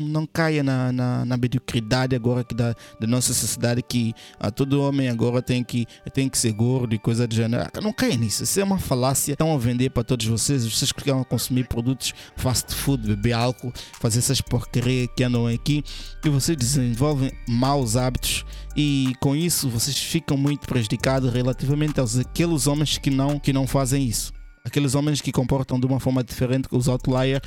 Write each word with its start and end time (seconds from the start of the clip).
não 0.00 0.24
caia 0.26 0.62
na, 0.62 0.92
na, 0.92 1.24
na 1.24 1.36
mediocridade 1.36 2.14
agora 2.14 2.44
que 2.44 2.54
da, 2.54 2.72
da 3.00 3.06
nossa 3.06 3.34
sociedade 3.34 3.82
que 3.82 4.14
ah, 4.38 4.48
todo 4.48 4.80
homem 4.80 5.08
agora 5.08 5.42
tem 5.42 5.64
que, 5.64 5.86
tem 6.14 6.28
que 6.28 6.38
ser 6.38 6.52
gordo 6.52 6.94
e 6.94 6.98
coisa 7.00 7.26
do 7.26 7.34
gênero. 7.34 7.64
Ah, 7.64 7.80
não 7.80 7.92
caia 7.92 8.16
nisso. 8.16 8.44
Isso 8.44 8.60
é 8.60 8.64
uma 8.64 8.78
falácia. 8.78 9.32
Estão 9.32 9.52
a 9.52 9.58
vender 9.58 9.90
para 9.90 10.04
todos 10.04 10.24
vocês. 10.24 10.64
Vocês 10.64 10.92
que 10.92 11.02
querem 11.02 11.24
consumir 11.24 11.66
produtos 11.66 12.14
fast 12.36 12.72
food, 12.74 13.08
beber 13.08 13.32
álcool, 13.32 13.72
fazer 14.00 14.20
essas 14.20 14.40
porcarias 14.40 15.08
que 15.16 15.24
andam 15.24 15.48
aqui 15.48 15.82
e 16.24 16.28
vocês 16.28 16.56
desenvolvem 16.56 17.32
maus 17.48 17.96
hábitos 17.96 18.44
e 18.76 19.14
com 19.18 19.34
isso 19.34 19.68
vocês 19.68 19.98
ficam 19.98 20.36
muito 20.36 20.68
prejudicados 20.68 21.32
relativamente 21.32 21.98
aos 21.98 22.16
aqueles 22.16 22.68
homens 22.68 22.98
que 22.98 23.10
não, 23.10 23.38
que 23.40 23.52
não 23.52 23.66
fazem 23.66 24.04
isso 24.04 24.32
aqueles 24.64 24.94
homens 24.94 25.20
que 25.20 25.32
comportam 25.32 25.80
de 25.80 25.86
uma 25.86 25.98
forma 25.98 26.22
diferente 26.22 26.68
que 26.68 26.76
os 26.76 26.88
outliers, 26.88 27.40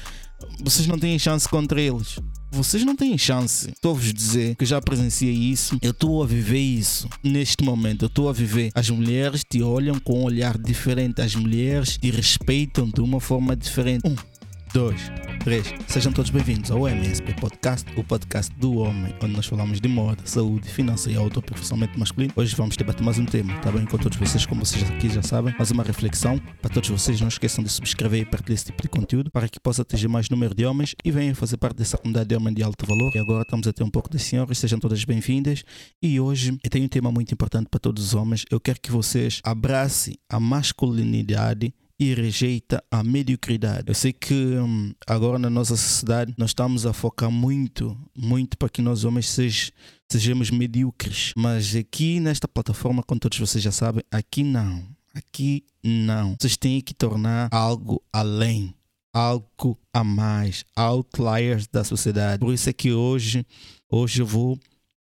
vocês 0.64 0.88
não 0.88 0.98
têm 0.98 1.20
chance 1.20 1.48
contra 1.48 1.80
eles. 1.80 2.18
Vocês 2.52 2.84
não 2.84 2.98
têm 2.98 3.18
chance. 3.18 3.70
Estou 3.70 3.92
a 3.92 3.94
vos 3.94 4.14
dizer 4.14 4.56
que 4.58 4.66
já 4.66 4.82
presenciei 4.82 5.34
isso. 5.34 5.78
Eu 5.82 5.92
estou 5.92 6.22
a 6.22 6.28
viver 6.28 6.60
isso 6.60 7.08
neste 7.24 7.64
momento. 7.64 8.04
Eu 8.04 8.08
estou 8.08 8.28
a 8.28 8.34
viver. 8.34 8.72
As 8.76 8.90
mulheres 8.90 9.42
te 9.50 9.64
olham 9.64 9.98
com 9.98 10.20
um 10.20 10.24
olhar 10.24 10.58
diferente. 10.58 11.22
As 11.22 11.34
mulheres 11.34 11.98
te 11.98 12.12
respeitam 12.12 12.90
de 12.90 13.00
uma 13.00 13.22
forma 13.22 13.56
diferente. 13.56 14.06
Um, 14.06 14.16
dois, 14.74 15.00
três. 15.44 15.74
Sejam 15.88 16.12
todos 16.12 16.30
bem-vindos 16.30 16.70
ao 16.70 16.88
MSP 16.88 17.34
Podcast, 17.34 17.90
o 17.98 18.04
podcast 18.04 18.54
do 18.58 18.78
homem, 18.78 19.14
onde 19.24 19.34
nós 19.34 19.48
falamos 19.48 19.82
de 19.82 19.88
moda, 19.88 20.22
saúde, 20.24 20.70
finanças 20.70 21.12
e 21.12 21.16
autoaperfeiçoamento 21.16 22.00
masculino. 22.00 22.32
Hoje 22.36 22.56
vamos 22.56 22.78
debater 22.78 23.04
mais 23.04 23.18
um 23.18 23.26
tema, 23.26 23.58
tá 23.60 23.72
bem? 23.72 23.86
Com 23.86 23.98
todos 23.98 24.18
vocês, 24.18 24.46
como 24.46 24.64
vocês 24.64 24.84
aqui 24.90 25.10
já 25.10 25.24
sabem, 25.24 25.54
mais 25.58 25.72
uma 25.72 25.84
reflexão. 25.84 26.40
Para 26.62 26.70
todos 26.72 26.90
vocês, 26.90 27.20
não 27.20 27.28
esqueçam 27.28 27.64
de 27.64 27.72
subscrever 27.72 28.22
e 28.22 28.26
partilhar 28.26 28.54
esse 28.54 28.66
tipo 28.66 28.84
de 28.84 28.90
conteúdo 28.90 29.32
para 29.32 29.50
que 29.50 29.60
possa 29.60 29.82
atingir 29.82 30.08
mais 30.08 30.30
número 30.30 30.54
de 30.54 30.64
homens 30.64 30.96
e 31.04 31.10
venham 31.10 31.34
fazer 31.34 31.58
parte 31.58 31.78
dessa 31.78 31.98
comunidade 31.98 32.30
de 32.30 32.36
homem 32.36 32.54
de 32.54 32.62
alto 32.62 32.86
valor. 32.86 33.12
E 33.16 33.20
agora 33.20 33.42
estamos 33.42 33.68
a 33.68 33.74
ter 33.74 33.84
um 33.84 33.90
pouco 33.90 34.10
das 34.10 34.22
senhoras, 34.22 34.60
sejam 34.60 34.80
todas 34.80 35.04
bem-vindas. 35.06 35.64
E 36.02 36.20
hoje 36.20 36.56
eu 36.64 36.70
tenho 36.70 36.86
um 36.86 36.90
tema 36.90 37.12
muito 37.12 37.34
importante 37.34 37.68
para 37.68 37.80
todos 37.80 38.04
os 38.04 38.14
homens. 38.14 38.46
Eu 38.52 38.60
quero 38.60 38.80
que 38.80 38.92
vocês 38.92 39.42
abracem 39.44 40.16
a 40.30 40.40
masculinidade 40.40 41.74
e 42.02 42.16
rejeita 42.16 42.84
a 42.90 43.04
mediocridade. 43.04 43.84
Eu 43.88 43.94
sei 43.94 44.12
que 44.12 44.34
hum, 44.34 44.92
agora 45.06 45.38
na 45.38 45.52
nossa 45.52 45.78
sociedade 45.78 46.34
nós 46.36 46.50
estamos 46.50 46.84
a 46.84 46.94
focar 46.94 47.30
muito, 47.30 47.96
muito 48.18 48.58
para 48.58 48.70
que 48.70 48.82
nós 48.82 49.04
homens 49.04 49.30
sej, 49.30 49.72
sejamos 50.12 50.50
medíocres. 50.50 51.32
Mas 51.38 51.76
aqui 51.76 52.20
nesta 52.20 52.48
plataforma, 52.48 53.04
como 53.04 53.20
todos 53.20 53.38
vocês 53.38 53.64
já 53.64 53.72
sabem, 53.72 54.04
aqui 54.10 54.44
não. 54.44 54.84
Aqui 55.14 55.64
não. 55.84 56.36
Vocês 56.42 56.58
têm 56.58 56.82
que 56.82 56.96
tornar 56.96 57.50
algo 57.52 58.02
além 58.12 58.74
algo 59.14 59.78
a 59.94 60.06
mais, 60.06 60.64
outliers 60.74 61.68
da 61.68 61.84
sociedade. 61.84 62.40
Por 62.40 62.54
isso 62.54 62.70
é 62.70 62.74
que 62.74 62.94
hoje, 62.94 63.46
hoje 63.90 64.22
eu 64.22 64.26
vou 64.26 64.58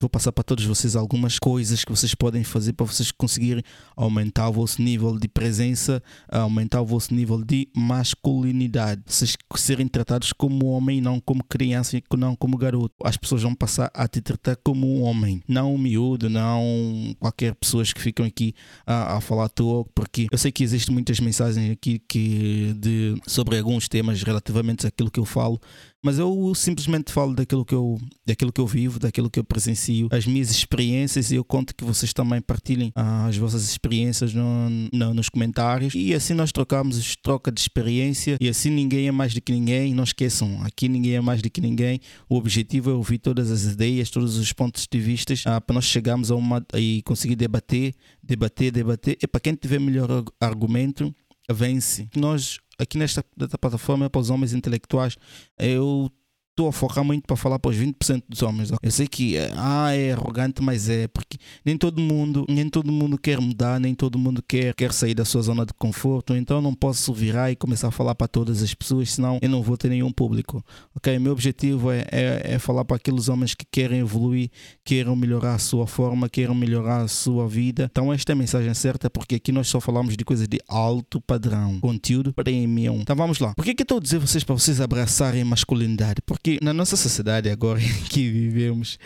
Vou 0.03 0.09
passar 0.09 0.33
para 0.33 0.43
todos 0.43 0.65
vocês 0.65 0.97
algumas 0.97 1.39
coisas 1.39 1.85
que 1.85 1.89
vocês 1.89 2.13
podem 2.13 2.43
fazer 2.43 2.73
para 2.73 2.85
vocês 2.85 3.09
conseguirem 3.09 3.63
aumentar 3.95 4.49
o 4.49 4.51
vosso 4.51 4.81
nível 4.81 5.17
de 5.17 5.29
presença, 5.29 6.03
aumentar 6.27 6.81
o 6.81 6.85
vosso 6.85 7.13
nível 7.13 7.41
de 7.41 7.69
masculinidade. 7.73 9.01
Vocês 9.05 9.37
serem 9.55 9.87
tratados 9.87 10.33
como 10.33 10.65
homem, 10.65 10.99
não 10.99 11.21
como 11.21 11.41
criança 11.41 11.95
e 11.95 12.03
não 12.17 12.35
como 12.35 12.57
garoto. 12.57 12.93
As 13.01 13.15
pessoas 13.15 13.43
vão 13.43 13.55
passar 13.55 13.89
a 13.93 14.05
te 14.05 14.19
tratar 14.19 14.57
como 14.57 14.93
um 14.93 15.03
homem, 15.03 15.41
não 15.47 15.73
um 15.73 15.77
miúdo, 15.77 16.29
não 16.29 17.15
qualquer 17.17 17.55
pessoas 17.55 17.93
que 17.93 18.01
ficam 18.01 18.25
aqui 18.25 18.53
a, 18.85 19.15
a 19.15 19.21
falar 19.21 19.45
à 19.45 19.49
toa, 19.49 19.85
porque 19.95 20.27
eu 20.29 20.37
sei 20.37 20.51
que 20.51 20.65
existem 20.65 20.93
muitas 20.93 21.21
mensagens 21.21 21.71
aqui 21.71 21.99
que 22.09 22.75
de, 22.77 23.15
sobre 23.25 23.57
alguns 23.57 23.87
temas 23.87 24.21
relativamente 24.21 24.85
àquilo 24.85 25.09
que 25.09 25.21
eu 25.21 25.25
falo 25.25 25.61
mas 26.03 26.19
eu 26.19 26.53
simplesmente 26.53 27.11
falo 27.11 27.33
daquilo 27.33 27.63
que 27.63 27.73
eu, 27.73 27.97
daquilo 28.25 28.51
que 28.51 28.59
eu 28.59 28.67
vivo, 28.67 28.99
daquilo 28.99 29.29
que 29.29 29.39
eu 29.39 29.43
presencio, 29.43 30.09
as 30.11 30.25
minhas 30.25 30.51
experiências 30.51 31.31
e 31.31 31.35
eu 31.35 31.43
conto 31.43 31.73
que 31.73 31.83
vocês 31.83 32.13
também 32.13 32.41
partilhem 32.41 32.91
ah, 32.95 33.25
as 33.25 33.37
vossas 33.37 33.63
experiências 33.63 34.33
no, 34.33 34.69
no, 34.91 35.13
nos 35.13 35.29
comentários 35.29 35.93
e 35.95 36.13
assim 36.13 36.33
nós 36.33 36.51
trocamos 36.51 37.15
troca 37.15 37.51
de 37.51 37.61
experiência 37.61 38.37
e 38.39 38.49
assim 38.49 38.69
ninguém 38.69 39.07
é 39.07 39.11
mais 39.11 39.33
do 39.33 39.41
que 39.41 39.51
ninguém. 39.51 39.93
Não 39.93 40.03
esqueçam, 40.03 40.61
aqui 40.63 40.89
ninguém 40.89 41.15
é 41.15 41.21
mais 41.21 41.41
do 41.41 41.49
que 41.49 41.61
ninguém. 41.61 41.99
O 42.29 42.35
objetivo 42.35 42.91
é 42.91 42.93
ouvir 42.93 43.19
todas 43.19 43.49
as 43.49 43.63
ideias, 43.63 44.09
todos 44.09 44.37
os 44.37 44.51
pontos 44.51 44.87
de 44.91 44.99
vista 44.99 45.33
ah, 45.45 45.61
para 45.61 45.73
nós 45.73 45.85
chegarmos 45.85 46.31
a 46.31 46.35
uma 46.35 46.65
e 46.75 47.01
conseguir 47.03 47.35
debater, 47.35 47.93
debater, 48.21 48.71
debater. 48.71 49.17
E 49.21 49.27
para 49.27 49.39
quem 49.39 49.55
tiver 49.55 49.79
melhor 49.79 50.23
argumento, 50.39 51.13
vence. 51.51 52.07
Nós 52.15 52.59
aqui 52.77 52.97
nesta, 52.97 53.23
plataforma 53.59 54.09
para 54.09 54.21
os 54.21 54.29
homens 54.29 54.53
intelectuais. 54.53 55.17
Eu 55.57 56.09
estou 56.53 56.67
a 56.67 56.71
focar 56.71 57.03
muito 57.03 57.25
para 57.25 57.35
falar 57.35 57.57
para 57.57 57.71
os 57.71 57.77
20% 57.77 58.23
dos 58.29 58.41
homens. 58.43 58.69
Eu 58.81 58.91
sei 58.91 59.07
que 59.07 59.37
ah, 59.55 59.91
é 59.93 60.13
arrogante, 60.13 60.61
mas 60.61 60.87
é 60.87 61.07
porque 61.07 61.37
nem 61.65 61.75
todo 61.75 61.99
mundo, 61.99 62.45
nem 62.47 62.69
todo 62.69 62.91
mundo 62.91 63.17
quer 63.17 63.41
mudar, 63.41 63.79
nem 63.79 63.95
todo 63.95 64.19
mundo 64.19 64.41
quer, 64.47 64.73
quer 64.75 64.93
sair 64.93 65.15
da 65.15 65.25
sua 65.25 65.41
zona 65.41 65.65
de 65.65 65.73
conforto. 65.73 66.35
Então 66.35 66.61
não 66.61 66.73
posso 66.73 67.11
virar 67.11 67.51
e 67.51 67.55
começar 67.55 67.87
a 67.87 67.91
falar 67.91 68.13
para 68.13 68.27
todas 68.27 68.61
as 68.61 68.73
pessoas, 68.73 69.11
senão 69.11 69.39
eu 69.41 69.49
não 69.49 69.63
vou 69.63 69.75
ter 69.75 69.89
nenhum 69.89 70.11
público. 70.11 70.63
Ok, 70.95 71.17
meu 71.17 71.31
objetivo 71.31 71.91
é, 71.91 72.05
é, 72.11 72.53
é 72.53 72.59
falar 72.59 72.85
para 72.85 72.97
aqueles 72.97 73.29
homens 73.29 73.55
que 73.55 73.65
querem 73.69 73.99
evoluir, 73.99 74.49
queiram 74.85 75.15
melhorar 75.15 75.55
a 75.55 75.59
sua 75.59 75.87
forma, 75.87 76.29
queiram 76.29 76.53
melhorar 76.53 77.01
a 77.01 77.07
sua 77.07 77.47
vida. 77.47 77.89
Então 77.91 78.13
esta 78.13 78.31
é 78.31 78.33
a 78.33 78.35
mensagem 78.35 78.73
certa, 78.75 79.09
porque 79.09 79.35
aqui 79.35 79.51
nós 79.51 79.67
só 79.67 79.81
falamos 79.81 80.15
de 80.15 80.23
coisas 80.23 80.47
de 80.47 80.59
alto 80.67 81.19
padrão, 81.19 81.79
conteúdo 81.79 82.31
premium. 82.31 82.99
Então 83.01 83.15
vamos 83.15 83.39
lá. 83.39 83.55
Por 83.55 83.65
que, 83.65 83.73
que 83.73 83.81
eu 83.81 83.85
estou 83.85 83.97
a 83.97 84.01
dizer 84.01 84.19
vocês 84.19 84.43
para 84.43 84.53
vocês 84.53 84.79
abraçarem 84.79 85.43
masculinidade? 85.43 86.21
Porque 86.23 86.42
porque 86.43 86.59
na 86.61 86.73
nossa 86.73 86.97
sociedade 86.97 87.49
agora 87.49 87.79
que 88.09 88.29
vivemos, 88.29 88.99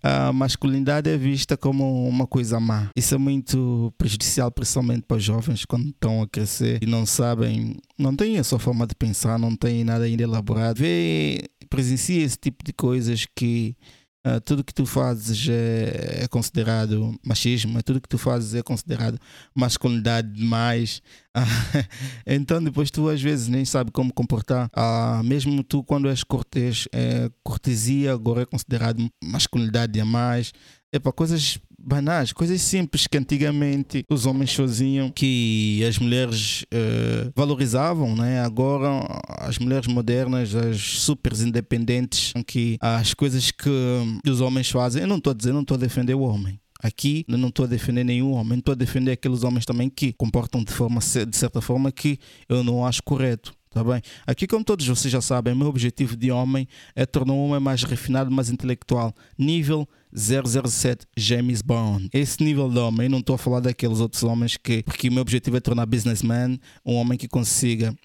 a 0.00 0.32
masculinidade 0.32 1.10
é 1.10 1.16
vista 1.16 1.56
como 1.56 2.08
uma 2.08 2.24
coisa 2.24 2.60
má. 2.60 2.88
Isso 2.96 3.16
é 3.16 3.18
muito 3.18 3.92
prejudicial, 3.98 4.48
principalmente 4.52 5.02
para 5.02 5.16
os 5.16 5.24
jovens 5.24 5.64
quando 5.64 5.88
estão 5.88 6.22
a 6.22 6.28
crescer 6.28 6.78
e 6.80 6.86
não 6.86 7.04
sabem, 7.04 7.76
não 7.98 8.14
têm 8.14 8.38
a 8.38 8.44
sua 8.44 8.60
forma 8.60 8.86
de 8.86 8.94
pensar, 8.94 9.40
não 9.40 9.56
têm 9.56 9.82
nada 9.82 10.04
ainda 10.04 10.22
elaborado. 10.22 10.78
Vê, 10.78 11.48
presencia 11.68 12.24
esse 12.24 12.38
tipo 12.38 12.62
de 12.64 12.72
coisas 12.72 13.26
que 13.34 13.76
Uh, 14.24 14.40
tudo 14.40 14.62
que 14.62 14.72
tu 14.72 14.86
fazes 14.86 15.48
é, 15.48 16.22
é, 16.22 16.28
considerado 16.28 17.18
machismo, 17.26 17.82
tudo 17.82 18.00
que 18.00 18.08
tu 18.08 18.16
fazes 18.16 18.54
é 18.54 18.62
considerado 18.62 19.18
masculinidade 19.52 20.32
demais. 20.32 21.02
Uh, 21.36 21.42
então 22.24 22.62
depois 22.62 22.88
tu 22.88 23.08
às 23.08 23.20
vezes 23.20 23.48
nem 23.48 23.64
sabe 23.64 23.90
como 23.90 24.12
comportar. 24.12 24.70
Uh, 24.76 25.24
mesmo 25.24 25.64
tu 25.64 25.82
quando 25.82 26.08
és 26.08 26.22
cortês, 26.22 26.86
é, 26.92 27.28
cortesia 27.42 28.12
agora 28.12 28.42
é 28.42 28.46
considerado 28.46 29.04
masculinidade 29.24 30.00
a 30.00 30.04
mais. 30.04 30.52
É 30.92 31.00
para 31.00 31.10
coisas 31.10 31.58
banais, 31.84 32.32
coisas 32.32 32.60
simples 32.62 33.06
que 33.06 33.18
antigamente 33.18 34.04
os 34.10 34.26
homens 34.26 34.54
faziam, 34.54 35.10
que 35.10 35.84
as 35.86 35.98
mulheres 35.98 36.62
uh, 36.62 37.32
valorizavam, 37.34 38.14
né? 38.14 38.40
Agora 38.40 38.88
as 39.38 39.58
mulheres 39.58 39.86
modernas, 39.86 40.54
as 40.54 40.80
super 40.80 41.32
independentes, 41.32 42.32
que 42.46 42.78
as 42.80 43.14
coisas 43.14 43.50
que 43.50 43.70
os 44.28 44.40
homens 44.40 44.70
fazem, 44.70 45.02
eu 45.02 45.08
não 45.08 45.18
estou 45.18 45.32
a 45.32 45.34
dizer, 45.34 45.52
não 45.52 45.62
estou 45.62 45.76
a 45.76 45.80
defender 45.80 46.14
o 46.14 46.20
homem. 46.20 46.58
Aqui 46.82 47.24
não 47.28 47.48
estou 47.48 47.64
a 47.64 47.68
defender 47.68 48.02
nenhum 48.02 48.32
homem, 48.32 48.58
estou 48.58 48.72
a 48.72 48.76
defender 48.76 49.12
aqueles 49.12 49.44
homens 49.44 49.64
também 49.64 49.88
que 49.88 50.12
comportam 50.12 50.64
de, 50.64 50.72
forma, 50.72 50.98
de 51.00 51.36
certa 51.36 51.60
forma 51.60 51.92
que 51.92 52.18
eu 52.48 52.64
não 52.64 52.84
acho 52.84 53.02
correto. 53.04 53.54
Tá 53.72 53.82
bem? 53.82 54.02
Aqui, 54.26 54.46
como 54.46 54.62
todos 54.62 54.86
vocês 54.86 55.10
já 55.10 55.22
sabem, 55.22 55.54
meu 55.54 55.66
objetivo 55.66 56.14
de 56.14 56.30
homem 56.30 56.68
é 56.94 57.06
tornar 57.06 57.32
um 57.32 57.46
homem 57.46 57.58
mais 57.58 57.82
refinado, 57.82 58.30
mais 58.30 58.50
intelectual. 58.50 59.14
Nível 59.38 59.88
007 60.14 61.06
James 61.16 61.62
Bond. 61.62 62.10
Esse 62.12 62.44
nível 62.44 62.68
de 62.68 62.78
homem, 62.78 63.08
não 63.08 63.20
estou 63.20 63.34
a 63.34 63.38
falar 63.38 63.60
daqueles 63.60 63.98
outros 63.98 64.22
homens 64.24 64.58
que. 64.58 64.82
Porque 64.82 65.08
o 65.08 65.12
meu 65.12 65.22
objetivo 65.22 65.56
é 65.56 65.60
tornar 65.60 65.86
businessman 65.86 66.58
um 66.84 66.96
homem 66.96 67.16
que 67.16 67.26
consiga 67.26 67.96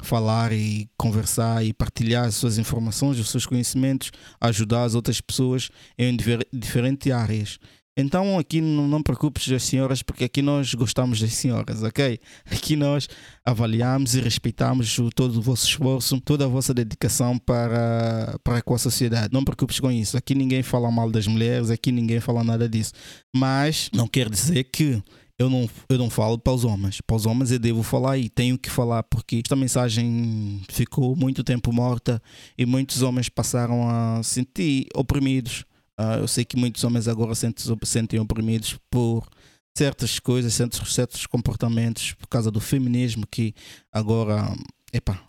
falar 0.00 0.52
e 0.52 0.88
conversar 0.96 1.64
e 1.64 1.72
partilhar 1.72 2.26
as 2.26 2.36
suas 2.36 2.56
informações, 2.56 3.18
os 3.18 3.30
seus 3.30 3.46
conhecimentos, 3.46 4.12
ajudar 4.40 4.84
as 4.84 4.94
outras 4.94 5.20
pessoas 5.20 5.70
em 5.98 6.16
diferentes 6.52 7.10
áreas. 7.10 7.58
Então 7.96 8.38
aqui 8.38 8.60
não, 8.60 8.86
não 8.86 9.02
preocupes 9.02 9.50
as 9.50 9.62
senhoras, 9.62 10.02
porque 10.02 10.24
aqui 10.24 10.42
nós 10.42 10.74
gostamos 10.74 11.18
das 11.18 11.32
senhoras, 11.32 11.82
ok? 11.82 12.20
Aqui 12.44 12.76
nós 12.76 13.08
avaliamos 13.44 14.14
e 14.14 14.20
respeitamos 14.20 14.98
o, 14.98 15.08
todo 15.10 15.38
o 15.38 15.42
vosso 15.42 15.66
esforço, 15.66 16.20
toda 16.20 16.44
a 16.44 16.48
vossa 16.48 16.74
dedicação 16.74 17.38
para, 17.38 18.38
para 18.44 18.60
com 18.60 18.74
a 18.74 18.78
sociedade. 18.78 19.32
Não 19.32 19.44
preocupes 19.44 19.80
com 19.80 19.90
isso. 19.90 20.16
Aqui 20.16 20.34
ninguém 20.34 20.62
fala 20.62 20.90
mal 20.90 21.10
das 21.10 21.26
mulheres, 21.26 21.70
aqui 21.70 21.90
ninguém 21.90 22.20
fala 22.20 22.44
nada 22.44 22.68
disso. 22.68 22.92
Mas 23.34 23.88
não 23.94 24.06
quer 24.06 24.28
dizer 24.28 24.64
que 24.64 25.02
eu 25.38 25.50
não, 25.50 25.68
eu 25.88 25.98
não 25.98 26.10
falo 26.10 26.38
para 26.38 26.52
os 26.52 26.64
homens. 26.64 27.00
Para 27.00 27.16
os 27.16 27.26
homens 27.26 27.50
eu 27.50 27.58
devo 27.58 27.82
falar 27.82 28.18
e 28.18 28.28
tenho 28.28 28.58
que 28.58 28.70
falar 28.70 29.02
porque 29.04 29.36
esta 29.36 29.54
mensagem 29.56 30.62
ficou 30.68 31.14
muito 31.16 31.44
tempo 31.44 31.72
morta 31.72 32.22
e 32.58 32.66
muitos 32.66 33.02
homens 33.02 33.28
passaram 33.28 33.88
a 33.88 34.22
sentir 34.22 34.86
oprimidos 34.94 35.64
Uh, 35.98 36.20
eu 36.20 36.28
sei 36.28 36.44
que 36.44 36.56
muitos 36.56 36.84
homens 36.84 37.08
agora 37.08 37.34
sentem, 37.34 37.76
sentem 37.84 38.20
oprimidos 38.20 38.78
por 38.90 39.26
certas 39.76 40.18
coisas, 40.18 40.54
certos, 40.54 40.94
certos 40.94 41.26
comportamentos, 41.26 42.12
por 42.14 42.26
causa 42.28 42.50
do 42.50 42.60
feminismo 42.60 43.26
que 43.30 43.54
agora, 43.92 44.54
epa, 44.92 45.20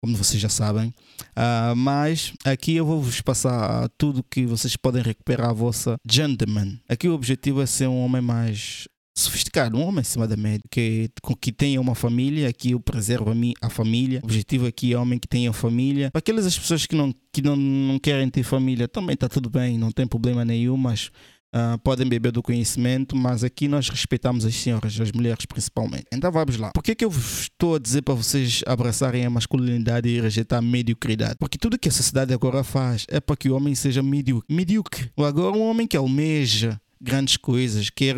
como 0.00 0.16
vocês 0.16 0.40
já 0.40 0.48
sabem. 0.48 0.94
Uh, 1.30 1.74
mas 1.76 2.32
aqui 2.44 2.76
eu 2.76 2.86
vou-vos 2.86 3.20
passar 3.20 3.88
tudo 3.98 4.22
que 4.22 4.46
vocês 4.46 4.76
podem 4.76 5.02
recuperar 5.02 5.50
a 5.50 5.52
vossa 5.52 5.96
gentleman. 6.08 6.78
Aqui 6.88 7.08
o 7.08 7.14
objetivo 7.14 7.60
é 7.60 7.66
ser 7.66 7.88
um 7.88 8.04
homem 8.04 8.22
mais 8.22 8.88
sofisticado, 9.16 9.76
um 9.76 9.82
homem 9.82 10.00
acima 10.00 10.28
da 10.28 10.36
média, 10.36 10.62
que, 10.70 11.10
que 11.40 11.50
tenha 11.50 11.80
uma 11.80 11.94
família, 11.94 12.48
aqui 12.48 12.72
eu 12.72 12.80
preservo 12.80 13.30
a, 13.30 13.34
mim, 13.34 13.54
a 13.62 13.70
família. 13.70 14.20
O 14.22 14.26
objetivo 14.26 14.66
aqui 14.66 14.92
é 14.92 14.98
homem 14.98 15.18
que 15.18 15.26
tenha 15.26 15.52
família. 15.52 16.10
Para 16.10 16.18
aquelas 16.18 16.58
pessoas 16.58 16.84
que 16.86 16.94
não, 16.94 17.14
que 17.32 17.40
não, 17.40 17.56
não 17.56 17.98
querem 17.98 18.28
ter 18.28 18.42
família, 18.42 18.86
também 18.86 19.14
está 19.14 19.28
tudo 19.28 19.48
bem, 19.48 19.78
não 19.78 19.90
tem 19.90 20.06
problema 20.06 20.44
nenhum, 20.44 20.76
mas 20.76 21.10
Uh, 21.54 21.78
podem 21.78 22.06
beber 22.06 22.32
do 22.32 22.42
conhecimento, 22.42 23.16
mas 23.16 23.42
aqui 23.42 23.66
nós 23.66 23.88
respeitamos 23.88 24.44
as 24.44 24.54
senhoras, 24.54 25.00
as 25.00 25.10
mulheres 25.12 25.46
principalmente. 25.46 26.04
Então 26.12 26.30
vamos 26.30 26.58
lá. 26.58 26.70
Por 26.72 26.82
que, 26.82 26.94
que 26.94 27.04
eu 27.04 27.08
estou 27.08 27.76
a 27.76 27.78
dizer 27.78 28.02
para 28.02 28.12
vocês 28.12 28.62
abraçarem 28.66 29.24
a 29.24 29.30
masculinidade 29.30 30.06
e 30.06 30.20
rejeitar 30.20 30.58
a 30.58 30.62
mediocridade? 30.62 31.36
Porque 31.38 31.56
tudo 31.56 31.78
que 31.78 31.88
a 31.88 31.92
sociedade 31.92 32.34
agora 32.34 32.62
faz 32.62 33.06
é 33.08 33.20
para 33.20 33.36
que 33.36 33.48
o 33.48 33.56
homem 33.56 33.74
seja 33.74 34.02
medíocre. 34.02 34.54
Medíocre. 34.54 35.10
Agora, 35.16 35.56
um 35.56 35.62
homem 35.62 35.86
que 35.86 35.96
almeja 35.96 36.78
grandes 37.00 37.36
coisas, 37.36 37.90
quer, 37.90 38.16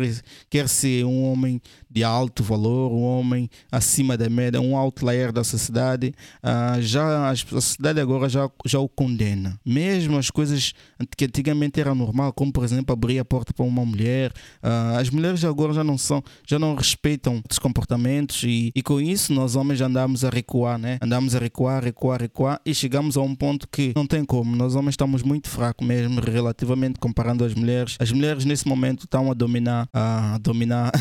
quer 0.49 0.67
ser 0.67 1.05
um 1.05 1.23
homem 1.23 1.61
de 1.89 2.03
alto 2.03 2.43
valor, 2.43 2.91
um 2.91 3.01
homem 3.01 3.49
acima 3.71 4.15
da 4.15 4.29
média, 4.29 4.61
um 4.61 4.77
outlier 4.77 5.31
da 5.31 5.43
sociedade, 5.43 6.13
uh, 6.43 6.81
já 6.81 7.29
a 7.29 7.35
sociedade 7.35 7.99
agora 7.99 8.29
já, 8.29 8.49
já 8.65 8.79
o 8.79 8.87
condena. 8.87 9.59
Mesmo 9.65 10.17
as 10.17 10.29
coisas 10.29 10.73
que 11.17 11.25
antigamente 11.25 11.79
era 11.79 11.95
normal, 11.95 12.31
como 12.31 12.51
por 12.51 12.63
exemplo 12.63 12.93
abrir 12.93 13.19
a 13.19 13.25
porta 13.25 13.53
para 13.53 13.65
uma 13.65 13.83
mulher, 13.83 14.31
uh, 14.63 14.97
as 14.99 15.09
mulheres 15.09 15.43
agora 15.43 15.73
já 15.73 15.83
não 15.83 15.97
são, 15.97 16.23
já 16.47 16.59
não 16.59 16.75
respeitam 16.75 17.41
os 17.49 17.57
comportamentos 17.59 18.43
e, 18.43 18.71
e 18.75 18.81
com 18.81 19.01
isso 19.01 19.33
nós 19.33 19.55
homens 19.55 19.81
andamos 19.81 20.23
a 20.23 20.29
recuar, 20.29 20.77
né? 20.77 20.99
Andamos 21.01 21.35
a 21.35 21.39
recuar, 21.39 21.83
recuar, 21.83 22.21
recuar 22.21 22.61
e 22.65 22.73
chegamos 22.73 23.17
a 23.17 23.21
um 23.21 23.35
ponto 23.35 23.67
que 23.67 23.93
não 23.95 24.05
tem 24.05 24.23
como. 24.23 24.55
Nós 24.55 24.75
homens 24.75 24.93
estamos 24.93 25.23
muito 25.23 25.49
fracos 25.49 25.85
mesmo 25.85 26.21
relativamente 26.21 26.99
comparando 26.99 27.43
as 27.43 27.53
mulheres. 27.53 27.97
As 27.99 28.11
mulheres 28.11 28.45
nesse 28.45 28.68
momento 28.69 29.03
estão 29.03 29.31
a 29.31 29.33
dominar, 29.33 29.87
a 29.93 30.37
dominar 30.41 30.91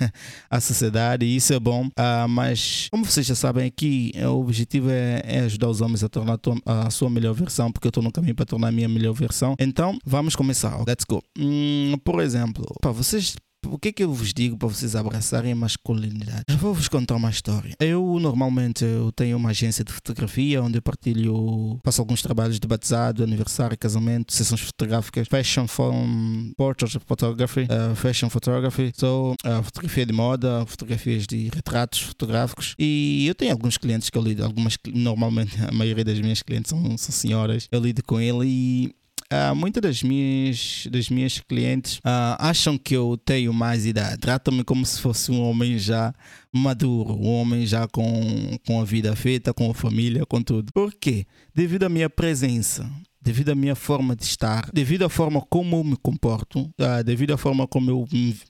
a 0.50 0.60
sociedade 0.60 1.24
e 1.24 1.36
isso 1.36 1.52
é 1.52 1.60
bom. 1.60 1.86
Uh, 1.86 2.28
mas, 2.28 2.88
como 2.90 3.04
vocês 3.04 3.26
já 3.26 3.34
sabem, 3.34 3.66
aqui 3.66 4.12
é, 4.14 4.26
o 4.26 4.40
objetivo 4.40 4.90
é, 4.90 5.22
é 5.24 5.40
ajudar 5.40 5.68
os 5.68 5.80
homens 5.80 6.02
a 6.02 6.08
tornar 6.08 6.38
a 6.64 6.90
sua 6.90 7.10
melhor 7.10 7.34
versão, 7.34 7.70
porque 7.70 7.86
eu 7.86 7.90
estou 7.90 8.02
no 8.02 8.10
caminho 8.10 8.34
para 8.34 8.46
tornar 8.46 8.68
a 8.68 8.72
minha 8.72 8.88
melhor 8.88 9.12
versão. 9.12 9.54
Então, 9.58 9.98
vamos 10.04 10.34
começar. 10.34 10.76
Let's 10.86 11.04
go. 11.08 11.22
Hum, 11.38 11.94
por 12.04 12.20
exemplo, 12.20 12.64
pá, 12.80 12.90
vocês 12.90 13.36
o 13.66 13.78
que 13.78 13.88
é 13.88 13.92
que 13.92 14.04
eu 14.04 14.12
vos 14.12 14.32
digo 14.32 14.56
para 14.56 14.68
vocês 14.68 14.94
abraçarem 14.94 15.52
a 15.52 15.56
masculinidade? 15.56 16.44
Vou 16.58 16.72
vos 16.72 16.88
contar 16.88 17.16
uma 17.16 17.30
história. 17.30 17.74
Eu 17.80 18.18
normalmente 18.20 18.84
eu 18.84 19.10
tenho 19.12 19.36
uma 19.36 19.50
agência 19.50 19.84
de 19.84 19.92
fotografia 19.92 20.62
onde 20.62 20.78
eu 20.78 20.82
partilho, 20.82 21.78
faço 21.84 22.00
alguns 22.00 22.22
trabalhos 22.22 22.58
de 22.58 22.66
batizado, 22.66 23.22
aniversário, 23.22 23.76
casamento, 23.76 24.32
sessões 24.32 24.60
fotográficas, 24.60 25.28
fashion 25.28 25.66
from 25.66 26.52
portrait 26.56 26.98
photography, 27.06 27.62
uh, 27.62 27.94
fashion 27.96 28.30
photography, 28.30 28.92
so, 28.94 29.34
uh, 29.44 29.62
fotografia 29.62 30.06
de 30.06 30.12
moda, 30.12 30.64
fotografias 30.66 31.26
de 31.26 31.50
retratos 31.54 32.00
fotográficos. 32.00 32.74
E 32.78 33.26
eu 33.26 33.34
tenho 33.34 33.52
alguns 33.52 33.76
clientes 33.76 34.10
que 34.10 34.16
eu 34.16 34.22
lido, 34.22 34.44
algumas 34.44 34.76
normalmente 34.92 35.56
a 35.66 35.72
maioria 35.72 36.04
das 36.04 36.20
minhas 36.20 36.42
clientes 36.42 36.70
são, 36.70 36.96
são 36.96 37.12
senhoras. 37.12 37.68
Eu 37.70 37.80
lido 37.80 38.02
com 38.02 38.20
ele 38.20 38.46
e 38.46 38.97
Uh, 39.30 39.54
muitas 39.54 39.82
das 39.82 40.02
minhas, 40.02 40.88
das 40.90 41.10
minhas 41.10 41.38
clientes 41.38 41.98
uh, 41.98 42.36
acham 42.38 42.78
que 42.78 42.96
eu 42.96 43.14
tenho 43.22 43.52
mais 43.52 43.84
idade. 43.84 44.16
Tratam-me 44.16 44.64
como 44.64 44.86
se 44.86 45.00
fosse 45.02 45.30
um 45.30 45.42
homem 45.42 45.78
já 45.78 46.14
maduro, 46.50 47.12
um 47.14 47.34
homem 47.34 47.66
já 47.66 47.86
com, 47.86 48.58
com 48.66 48.80
a 48.80 48.84
vida 48.86 49.14
feita, 49.14 49.52
com 49.52 49.70
a 49.70 49.74
família, 49.74 50.24
com 50.24 50.42
tudo. 50.42 50.72
Por 50.72 50.94
quê? 50.94 51.26
Devido 51.54 51.82
à 51.82 51.90
minha 51.90 52.08
presença, 52.08 52.90
devido 53.20 53.50
à 53.50 53.54
minha 53.54 53.74
forma 53.74 54.16
de 54.16 54.24
estar, 54.24 54.70
devido 54.72 55.04
à 55.04 55.10
forma 55.10 55.42
como 55.42 55.76
eu 55.76 55.84
me 55.84 55.96
comporto, 55.96 56.60
uh, 56.60 57.04
devido 57.04 57.34
à 57.34 57.36
forma 57.36 57.66
como 57.66 57.90
eu, 57.90 58.08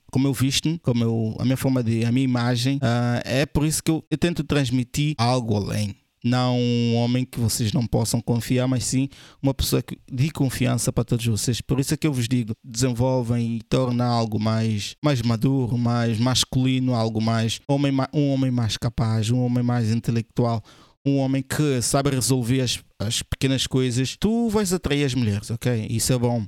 como 0.09 0.27
eu 0.29 0.33
visto, 0.33 0.79
como 0.81 1.03
eu, 1.03 1.35
a 1.39 1.43
minha 1.43 1.57
forma 1.57 1.83
de, 1.83 2.05
a 2.05 2.11
minha 2.11 2.23
imagem, 2.23 2.77
uh, 2.77 3.19
é 3.25 3.45
por 3.45 3.65
isso 3.65 3.83
que 3.83 3.91
eu, 3.91 4.01
eu 4.09 4.17
tento 4.17 4.45
transmitir 4.45 5.13
algo 5.17 5.57
além 5.57 5.93
não 6.23 6.57
um 6.57 6.95
homem 6.95 7.25
que 7.25 7.39
vocês 7.39 7.71
não 7.71 7.85
possam 7.85 8.21
confiar, 8.21 8.67
mas 8.67 8.85
sim 8.85 9.09
uma 9.41 9.53
pessoa 9.53 9.83
de 10.11 10.31
confiança 10.31 10.91
para 10.91 11.03
todos 11.03 11.25
vocês. 11.25 11.61
Por 11.61 11.79
isso 11.79 11.93
é 11.93 11.97
que 11.97 12.07
eu 12.07 12.13
vos 12.13 12.27
digo, 12.27 12.53
desenvolvem 12.63 13.57
e 13.57 13.61
tornem 13.63 14.01
algo 14.01 14.39
mais, 14.39 14.95
mais 15.03 15.21
maduro, 15.21 15.77
mais 15.77 16.19
masculino, 16.19 16.93
algo 16.93 17.21
mais 17.21 17.59
homem, 17.67 17.93
um 18.13 18.29
homem 18.31 18.51
mais 18.51 18.77
capaz, 18.77 19.29
um 19.29 19.39
homem 19.43 19.63
mais 19.63 19.91
intelectual, 19.91 20.63
um 21.05 21.17
homem 21.17 21.41
que 21.41 21.81
sabe 21.81 22.09
resolver 22.09 22.61
as, 22.61 22.79
as 22.99 23.21
pequenas 23.21 23.65
coisas. 23.65 24.15
Tu 24.19 24.49
vais 24.49 24.73
atrair 24.73 25.05
as 25.05 25.13
mulheres, 25.13 25.49
ok? 25.49 25.87
Isso 25.89 26.11
é 26.13 26.17
bom. 26.17 26.45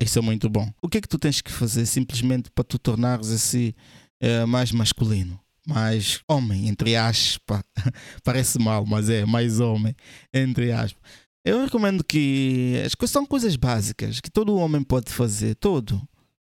Isso 0.00 0.18
é 0.18 0.22
muito 0.22 0.48
bom. 0.48 0.70
O 0.82 0.88
que 0.88 0.98
é 0.98 1.00
que 1.00 1.08
tu 1.08 1.18
tens 1.18 1.40
que 1.40 1.50
fazer 1.50 1.86
simplesmente 1.86 2.50
para 2.50 2.64
tu 2.64 2.78
tornares 2.78 3.30
esse 3.30 3.74
uh, 4.22 4.46
mais 4.46 4.70
masculino? 4.70 5.40
Mais 5.66 6.20
homem, 6.28 6.68
entre 6.68 6.94
aspas. 6.94 7.62
Parece 8.22 8.58
mal, 8.58 8.86
mas 8.86 9.10
é 9.10 9.26
mais 9.26 9.60
homem, 9.60 9.94
entre 10.32 10.70
aspas. 10.72 11.02
Eu 11.44 11.62
recomendo 11.62 12.02
que 12.02 12.82
as 12.84 13.10
são 13.10 13.24
coisas 13.24 13.54
básicas 13.56 14.20
que 14.20 14.30
todo 14.30 14.56
homem 14.56 14.82
pode 14.82 15.12
fazer, 15.12 15.54
todo. 15.54 16.00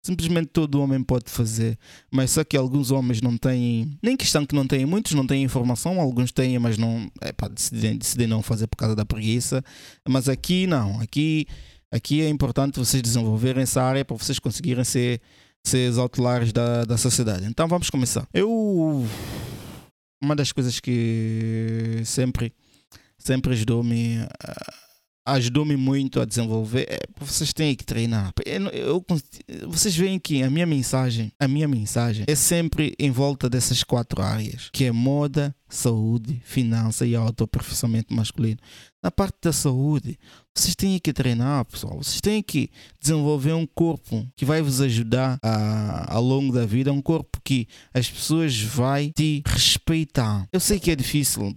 Simplesmente 0.03 0.47
todo 0.47 0.79
homem 0.81 1.03
pode 1.03 1.29
fazer, 1.29 1.77
mas 2.09 2.31
só 2.31 2.43
que 2.43 2.55
alguns 2.55 2.91
homens 2.91 3.21
não 3.21 3.37
têm, 3.37 3.97
nem 4.01 4.15
questão 4.15 4.45
que 4.45 4.55
não 4.55 4.65
têm, 4.65 4.85
muitos 4.85 5.11
não 5.13 5.27
têm 5.27 5.43
informação, 5.43 5.99
alguns 5.99 6.31
têm, 6.31 6.57
mas 6.57 6.77
não, 6.77 7.11
é 7.19 7.33
para 7.33 7.49
decidir, 7.49 7.97
decidir 7.97 8.25
não 8.25 8.41
fazer 8.41 8.67
por 8.67 8.77
causa 8.77 8.95
da 8.95 9.05
preguiça. 9.05 9.61
Mas 10.07 10.29
aqui 10.29 10.65
não, 10.65 10.99
aqui, 11.01 11.45
aqui 11.91 12.21
é 12.21 12.29
importante 12.29 12.79
vocês 12.79 13.03
desenvolverem 13.03 13.63
essa 13.63 13.83
área 13.83 14.05
para 14.05 14.15
vocês 14.15 14.39
conseguirem 14.39 14.83
ser 14.83 15.21
ser 15.65 15.89
os 15.89 15.97
outliers 15.97 16.51
da, 16.53 16.85
da 16.85 16.97
sociedade. 16.97 17.45
Então 17.45 17.67
vamos 17.67 17.89
começar. 17.89 18.27
Eu. 18.33 19.05
Uma 20.21 20.35
das 20.35 20.51
coisas 20.51 20.79
que 20.79 22.01
sempre, 22.03 22.51
sempre 23.17 23.53
ajudou-me. 23.53 24.17
Ajudou-me 25.27 25.75
muito 25.75 26.21
a 26.21 26.25
desenvolver. 26.25 26.87
É, 26.89 26.99
vocês 27.19 27.51
têm 27.51 27.75
que 27.75 27.83
treinar. 27.83 28.31
Eu, 28.45 28.67
eu, 28.69 29.05
vocês 29.67 29.95
veem 29.95 30.17
que 30.17 30.41
a 30.41 30.49
minha 30.49 30.65
mensagem, 30.65 31.31
a 31.39 31.47
minha 31.47 31.67
mensagem 31.67 32.23
é 32.27 32.35
sempre 32.35 32.93
em 32.97 33.11
volta 33.11 33.49
dessas 33.49 33.83
quatro 33.83 34.21
áreas, 34.21 34.69
que 34.71 34.85
é 34.85 34.91
moda, 34.91 35.53
saúde, 35.69 36.41
finança 36.45 37.05
e 37.05 37.15
autoaperfeiçoamento 37.15 38.13
masculino. 38.13 38.57
Na 39.03 39.11
parte 39.11 39.37
da 39.41 39.53
saúde, 39.53 40.17
vocês 40.55 40.75
têm 40.75 40.99
que 40.99 41.13
treinar, 41.13 41.65
pessoal. 41.65 41.97
Vocês 41.97 42.19
têm 42.19 42.41
que 42.41 42.69
desenvolver 42.99 43.53
um 43.53 43.65
corpo 43.65 44.27
que 44.35 44.43
vai 44.43 44.61
vos 44.61 44.81
ajudar 44.81 45.37
a, 45.43 46.13
ao 46.15 46.23
longo 46.23 46.53
da 46.53 46.65
vida, 46.65 46.91
um 46.91 47.01
corpo 47.01 47.39
que 47.43 47.67
as 47.93 48.09
pessoas 48.09 48.59
vai 48.59 49.11
te 49.15 49.43
respeitar. 49.45 50.47
Eu 50.51 50.59
sei 50.59 50.79
que 50.79 50.91
é 50.91 50.95
difícil, 50.95 51.55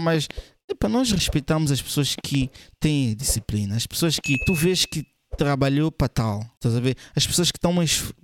mas 0.00 0.28
Epa, 0.68 0.88
nós 0.88 1.12
respeitamos 1.12 1.70
as 1.70 1.80
pessoas 1.80 2.16
que 2.22 2.50
têm 2.80 3.14
disciplina, 3.14 3.76
as 3.76 3.86
pessoas 3.86 4.18
que 4.18 4.36
tu 4.44 4.52
vês 4.52 4.84
que 4.84 5.06
trabalhou 5.36 5.92
para 5.92 6.08
tal. 6.08 6.40
Estás 6.54 6.74
a 6.74 6.80
ver? 6.80 6.96
As 7.14 7.26
pessoas 7.26 7.50
que 7.50 7.58
estão 7.58 7.74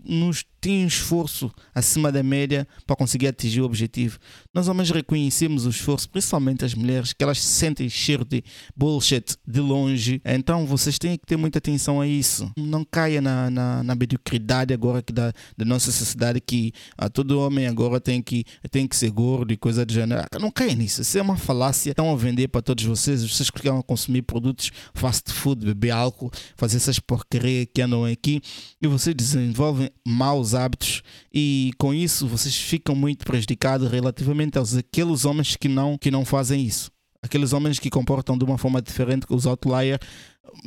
nos 0.04 0.44
têm 0.62 0.86
esforço 0.86 1.50
acima 1.74 2.12
da 2.12 2.22
média 2.22 2.66
para 2.86 2.94
conseguir 2.94 3.26
atingir 3.26 3.60
o 3.60 3.64
objetivo. 3.64 4.18
Nós 4.54 4.68
homens 4.68 4.90
reconhecemos 4.90 5.66
o 5.66 5.70
esforço, 5.70 6.08
principalmente 6.08 6.64
as 6.64 6.72
mulheres, 6.72 7.12
que 7.12 7.22
elas 7.22 7.40
sentem 7.40 7.88
cheiro 7.88 8.24
de 8.24 8.44
bullshit 8.76 9.36
de 9.46 9.60
longe. 9.60 10.22
Então 10.24 10.64
vocês 10.64 10.98
têm 10.98 11.18
que 11.18 11.26
ter 11.26 11.36
muita 11.36 11.58
atenção 11.58 12.00
a 12.00 12.06
isso. 12.06 12.50
Não 12.56 12.84
caia 12.84 13.20
na, 13.20 13.50
na, 13.50 13.82
na 13.82 13.94
mediocridade 13.96 14.72
agora 14.72 15.02
que 15.02 15.12
da, 15.12 15.32
da 15.56 15.64
nossa 15.64 15.90
sociedade 15.90 16.40
que 16.40 16.72
ah, 16.96 17.08
todo 17.08 17.40
homem 17.40 17.66
agora 17.66 18.00
tem 18.00 18.22
que, 18.22 18.44
tem 18.70 18.86
que 18.86 18.96
ser 18.96 19.10
gordo 19.10 19.52
e 19.52 19.56
coisa 19.56 19.84
do 19.84 19.92
gênero. 19.92 20.22
Ah, 20.22 20.38
não 20.38 20.50
caia 20.50 20.76
nisso. 20.76 21.02
Isso 21.02 21.18
é 21.18 21.22
uma 21.22 21.36
falácia. 21.36 21.90
Estão 21.90 22.12
a 22.12 22.16
vender 22.16 22.48
para 22.48 22.62
todos 22.62 22.84
vocês. 22.84 23.24
Vocês 23.24 23.50
que 23.50 23.60
querem 23.60 23.82
consumir 23.82 24.22
produtos 24.22 24.70
fast 24.94 25.32
food, 25.32 25.66
beber 25.66 25.90
álcool, 25.90 26.30
fazer 26.56 26.76
essas 26.76 27.00
porcarias 27.02 27.66
que 27.74 27.82
andam 27.82 28.04
aqui 28.04 28.40
e 28.80 28.86
vocês 28.86 29.14
desenvolvem 29.14 29.90
maus 30.06 30.54
hábitos 30.54 31.02
e 31.32 31.72
com 31.78 31.92
isso 31.92 32.26
vocês 32.26 32.56
ficam 32.56 32.94
muito 32.94 33.24
prejudicados 33.24 33.90
relativamente 33.90 34.58
aos 34.58 34.74
aqueles 34.74 35.24
homens 35.24 35.56
que 35.56 35.68
não 35.68 35.98
que 35.98 36.10
não 36.10 36.24
fazem 36.24 36.64
isso. 36.64 36.90
Aqueles 37.22 37.52
homens 37.52 37.78
que 37.78 37.88
comportam 37.88 38.36
de 38.36 38.44
uma 38.44 38.58
forma 38.58 38.82
diferente 38.82 39.26
que 39.26 39.34
os 39.34 39.46
outliers, 39.46 40.00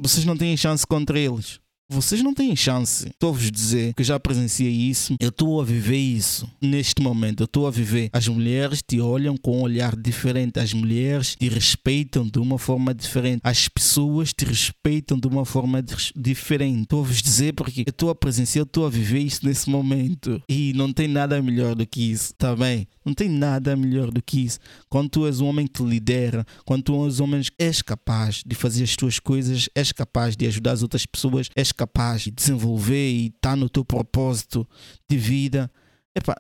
vocês 0.01 0.25
não 0.25 0.38
têm 0.38 0.56
chance 0.56 0.88
contra 0.88 1.20
eles. 1.20 1.60
Vocês 1.88 2.24
não 2.24 2.34
têm 2.34 2.56
chance. 2.56 3.08
Estou 3.08 3.30
a 3.30 3.34
vos 3.34 3.51
dizer 3.51 3.94
que 3.94 4.04
já 4.04 4.20
presenciei 4.20 4.72
isso. 4.72 5.15
Eu 5.20 5.30
estou 5.30 5.62
a 5.62 5.63
viver 5.63 5.98
isso 5.98 6.50
neste 6.60 7.01
momento. 7.01 7.42
Eu 7.42 7.46
estou 7.46 7.68
a 7.68 7.72
viver. 7.72 8.10
As 8.12 8.27
mulheres 8.27 8.82
te 8.86 9.00
olham 9.00 9.38
com 9.38 9.60
um 9.60 9.62
olhar 9.62 9.96
diferente. 9.96 10.60
As 10.60 10.74
mulheres 10.74 11.36
te 11.36 11.48
respeitam 11.48 12.27
de 12.27 12.39
uma 12.39 12.58
forma 12.58 12.94
diferente. 12.94 13.42
As 13.44 13.68
pessoas 13.68 14.34
te 14.34 14.46
respeitam 14.46 15.20
de 15.20 15.27
uma 15.27 15.46
forma 15.46 15.84
diferente. 16.15 16.84
Estou 16.84 17.01
a 17.01 17.08
vos 17.08 17.22
dizer 17.22 17.54
porque 17.54 17.82
eu 17.82 17.92
estou 17.92 18.10
a 18.10 18.15
presenciar, 18.15 18.62
eu 18.62 18.68
estou 18.68 18.86
a 18.86 18.89
viver 18.89 19.20
isso 19.20 19.46
nesse 19.46 19.70
momento. 19.70 20.42
E 20.50 20.74
não 20.74 20.92
tem 20.92 21.08
nada 21.08 21.42
melhor 21.42 21.75
do 21.75 21.86
que 21.86 22.12
isso, 22.12 22.34
tá 22.34 22.56
bem? 22.56 22.88
Não 23.06 23.13
tem 23.13 23.30
nada 23.30 23.75
melhor 23.75 24.10
do 24.10 24.22
que 24.22 24.44
isso. 24.44 24.60
Quando 24.89 25.10
tu 25.10 25.27
és 25.27 25.39
um 25.39 25.46
homem 25.46 25.68
que 25.68 25.84
lidera, 25.84 26.44
quando 26.65 26.84
tu 26.84 27.06
és 27.06 27.20
um 27.20 27.25
homem 27.25 27.42
és 27.60 27.82
capaz 27.84 28.42
de 28.44 28.56
fazer 28.56 28.84
as 28.84 28.96
tuas 28.96 29.20
coisas, 29.20 29.70
és 29.75 29.92
capaz 29.92 30.36
de 30.36 30.48
ajudar 30.48 30.72
as 30.72 30.82
outras 30.82 31.06
pessoas, 31.06 31.50
és 31.56 31.72
capaz 31.75 32.24
de 32.24 32.32
desenvolver 32.32 33.12
e 33.12 33.27
estar 33.27 33.51
tá 33.51 33.55
no 33.55 33.70
teu 33.70 33.86
propósito 33.86 34.67
de 35.10 35.17
vida. 35.17 35.72
Epá, 36.15 36.36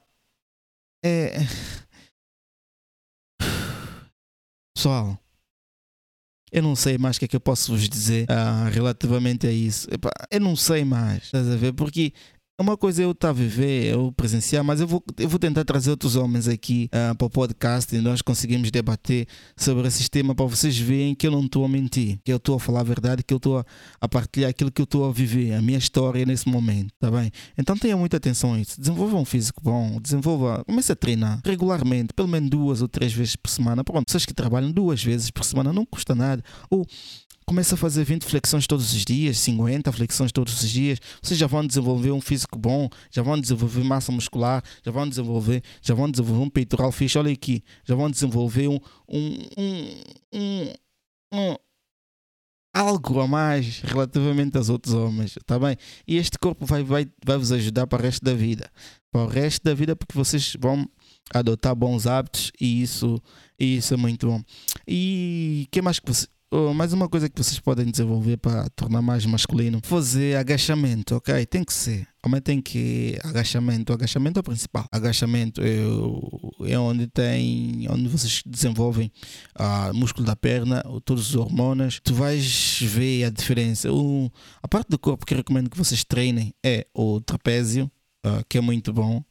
é. 1.03 1.37
Pessoal, 4.75 5.17
eu 6.51 6.63
não 6.63 6.75
sei 6.75 6.97
mais 6.97 7.17
o 7.17 7.19
que 7.19 7.25
é 7.25 7.27
que 7.27 7.35
eu 7.35 7.41
posso 7.41 7.71
vos 7.71 7.89
dizer 7.89 8.25
uh, 8.29 8.69
relativamente 8.71 9.45
a 9.45 9.51
isso. 9.51 9.87
Epá, 9.91 10.09
eu 10.31 10.39
não 10.39 10.55
sei 10.55 10.85
mais, 10.85 11.23
estás 11.23 11.49
a 11.49 11.55
ver? 11.55 11.73
Porque 11.73 12.13
uma 12.57 12.77
coisa 12.77 13.01
é 13.01 13.05
eu 13.05 13.11
estar 13.11 13.29
a 13.29 13.33
viver, 13.33 13.91
eu 13.91 14.13
presenciar, 14.13 14.63
mas 14.63 14.79
eu 14.79 14.87
vou, 14.87 15.03
eu 15.17 15.27
vou 15.27 15.37
tentar 15.37 15.65
trazer 15.65 15.91
outros 15.91 16.15
homens 16.15 16.47
aqui 16.47 16.89
uh, 16.93 17.13
para 17.15 17.27
o 17.27 17.29
podcast 17.29 17.93
e 17.93 17.99
nós 17.99 18.21
conseguimos 18.21 18.71
debater 18.71 19.27
sobre 19.57 19.85
esse 19.87 20.09
tema 20.09 20.33
para 20.33 20.45
vocês 20.45 20.77
verem 20.77 21.13
que 21.13 21.27
eu 21.27 21.31
não 21.31 21.45
estou 21.45 21.65
a 21.65 21.67
mentir, 21.67 22.17
que 22.23 22.31
eu 22.31 22.37
estou 22.37 22.55
a 22.55 22.59
falar 22.59 22.79
a 22.79 22.83
verdade, 22.83 23.23
que 23.23 23.33
eu 23.33 23.37
estou 23.37 23.59
a, 23.59 23.65
a, 23.99 24.07
partilhar 24.07 24.49
aquilo 24.49 24.71
que 24.71 24.81
eu 24.81 24.85
estou 24.85 25.07
a 25.07 25.11
viver, 25.11 25.53
a 25.53 25.61
minha 25.61 25.77
história 25.77 26.25
nesse 26.25 26.47
momento, 26.47 26.93
tá 26.97 27.11
bem? 27.11 27.29
Então 27.57 27.77
tenha 27.77 27.97
muita 27.97 28.15
atenção 28.15 28.53
a 28.53 28.59
isso. 28.59 28.79
Desenvolva 28.79 29.17
um 29.17 29.25
físico 29.25 29.61
bom, 29.61 29.99
desenvolva, 30.01 30.63
comece 30.65 30.93
a 30.93 30.95
treinar 30.95 31.41
regularmente, 31.43 32.13
pelo 32.13 32.29
menos 32.29 32.49
duas 32.49 32.81
ou 32.81 32.87
três 32.87 33.11
vezes 33.11 33.35
por 33.35 33.49
semana. 33.49 33.83
Pronto, 33.83 34.05
pessoas 34.05 34.25
que 34.25 34.33
trabalham 34.33 34.71
duas 34.71 35.03
vezes 35.03 35.29
por 35.29 35.43
semana 35.43 35.73
não 35.73 35.85
custa 35.85 36.15
nada. 36.15 36.41
Ou 36.69 36.85
começa 37.45 37.75
a 37.75 37.77
fazer 37.77 38.03
20 38.03 38.23
flexões 38.23 38.65
todos 38.65 38.91
os 38.91 39.05
dias, 39.05 39.37
50 39.39 39.91
flexões 39.91 40.31
todos 40.31 40.61
os 40.61 40.69
dias, 40.69 40.99
vocês 41.21 41.39
já 41.39 41.47
vão 41.47 41.65
desenvolver 41.65 42.11
um 42.11 42.21
físico 42.21 42.57
bom, 42.57 42.89
já 43.11 43.21
vão 43.21 43.39
desenvolver 43.39 43.83
massa 43.83 44.11
muscular, 44.11 44.63
já 44.83 44.91
vão 44.91 45.07
desenvolver, 45.07 45.63
já 45.81 45.93
vão 45.93 46.09
desenvolver 46.09 46.43
um 46.43 46.49
peitoral 46.49 46.91
fixe, 46.91 47.17
olha 47.17 47.31
aqui, 47.31 47.63
já 47.83 47.95
vão 47.95 48.09
desenvolver 48.09 48.67
um, 48.67 48.79
um, 49.07 49.37
um, 49.57 50.03
um, 50.33 50.73
um 51.33 51.55
algo 52.75 53.21
a 53.21 53.27
mais 53.27 53.79
relativamente 53.79 54.57
aos 54.57 54.69
outros 54.69 54.93
homens, 54.93 55.37
tá 55.45 55.57
bem? 55.57 55.77
E 56.05 56.17
este 56.17 56.37
corpo 56.37 56.65
vai, 56.65 56.83
vai, 56.83 57.07
vai 57.25 57.37
vos 57.37 57.53
ajudar 57.53 57.87
para 57.87 57.99
o 57.99 58.03
resto 58.03 58.25
da 58.25 58.33
vida, 58.33 58.69
para 59.11 59.21
o 59.21 59.27
resto 59.27 59.63
da 59.63 59.73
vida, 59.73 59.95
porque 59.95 60.17
vocês 60.17 60.57
vão 60.59 60.85
adotar 61.33 61.73
bons 61.73 62.05
hábitos 62.05 62.51
e 62.59 62.81
isso, 62.81 63.21
e 63.57 63.77
isso 63.77 63.93
é 63.93 63.97
muito 63.97 64.27
bom. 64.27 64.43
E 64.85 65.67
que 65.71 65.81
mais 65.81 65.99
que 65.99 66.07
você, 66.07 66.27
Oh, 66.57 66.73
mais 66.73 66.93
uma 66.93 67.09
coisa 67.09 67.27
que 67.29 67.43
vocês 67.43 67.59
podem 67.59 67.91
desenvolver 67.91 68.37
para 68.37 68.69
tornar 68.69 69.01
mais 69.01 69.25
masculino, 69.25 69.81
fazer 69.83 70.37
agachamento, 70.37 71.17
ok? 71.17 71.45
Tem 71.45 71.65
que 71.65 71.73
ser. 71.73 72.07
Homem 72.25 72.39
tem 72.39 72.61
que 72.61 73.19
agachamento, 73.25 73.91
agachamento 73.91 74.39
é 74.39 74.41
o 74.41 74.43
principal. 74.43 74.87
Agachamento 74.89 75.61
é, 75.61 76.71
é 76.71 76.79
onde 76.79 77.07
tem, 77.07 77.85
onde 77.89 78.07
vocês 78.07 78.41
desenvolvem 78.45 79.11
o 79.91 79.93
músculo 79.95 80.25
da 80.25 80.33
perna, 80.33 80.81
todos 81.03 81.27
os 81.27 81.35
hormônios. 81.35 81.99
Tu 82.01 82.13
vais 82.13 82.79
ver 82.83 83.25
a 83.25 83.29
diferença. 83.29 83.91
O, 83.91 84.31
a 84.63 84.67
parte 84.69 84.87
do 84.87 84.97
corpo 84.97 85.25
que 85.25 85.35
recomendo 85.35 85.69
que 85.69 85.77
vocês 85.77 86.05
treinem 86.05 86.53
é 86.63 86.87
o 86.93 87.19
trapézio, 87.19 87.91
uh, 88.25 88.45
que 88.47 88.57
é 88.57 88.61
muito 88.61 88.93
bom. 88.93 89.21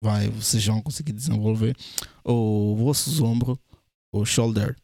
Vai, 0.00 0.28
vocês 0.30 0.66
vão 0.66 0.82
conseguir 0.82 1.12
desenvolver 1.12 1.76
o 2.24 2.84
osso 2.86 3.08
do 3.12 3.24
ombro, 3.24 3.56
o 4.10 4.24
shoulder 4.24 4.74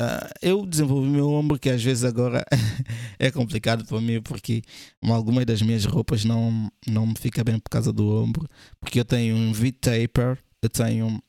Uh, 0.00 0.28
eu 0.40 0.66
desenvolvi 0.66 1.08
meu 1.08 1.30
ombro 1.30 1.58
que 1.58 1.68
às 1.68 1.82
vezes 1.82 2.02
agora 2.02 2.44
é 3.18 3.30
complicado 3.30 3.84
para 3.84 4.00
mim 4.00 4.20
porque 4.22 4.62
algumas 5.02 5.44
das 5.44 5.62
minhas 5.62 5.84
roupas 5.84 6.24
não, 6.24 6.70
não 6.86 7.06
me 7.06 7.14
fica 7.16 7.44
bem 7.44 7.58
por 7.58 7.68
causa 7.70 7.92
do 7.92 8.08
ombro. 8.22 8.48
Porque 8.80 9.00
eu 9.00 9.04
tenho 9.04 9.36
um 9.36 9.52
V-taper, 9.52 10.38
eu 10.62 10.68
tenho 10.68 11.22